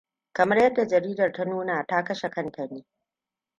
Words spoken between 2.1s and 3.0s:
kanta ne.